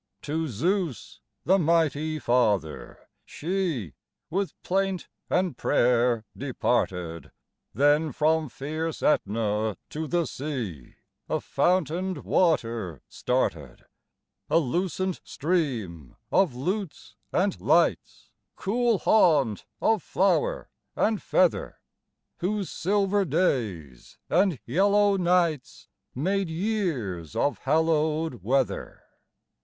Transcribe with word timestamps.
To 0.23 0.47
Zeus, 0.47 1.21
the 1.45 1.59
mighty 1.59 2.17
Father, 2.17 3.07
she, 3.23 3.93
with 4.31 4.59
plaint 4.63 5.07
and 5.29 5.55
prayer, 5.55 6.25
departed: 6.35 7.31
Then 7.75 8.11
from 8.11 8.49
fierce 8.49 9.03
Aetna 9.03 9.77
to 9.91 10.07
the 10.07 10.25
sea 10.25 10.95
a 11.29 11.39
fountained 11.39 12.23
water 12.25 13.03
started 13.09 13.85
A 14.49 14.57
lucent 14.57 15.21
stream 15.23 16.15
of 16.31 16.55
lutes 16.55 17.15
and 17.31 17.61
lights 17.61 18.31
cool 18.55 18.97
haunt 18.97 19.67
of 19.83 20.01
flower 20.01 20.71
and 20.95 21.21
feather, 21.21 21.79
Whose 22.39 22.71
silver 22.71 23.23
days 23.23 24.17
and 24.31 24.59
yellow 24.65 25.15
nights 25.15 25.89
made 26.15 26.49
years 26.49 27.35
of 27.35 27.59
hallowed 27.59 28.41
weather. 28.43 29.03